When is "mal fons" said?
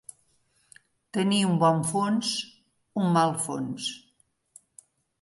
3.21-3.95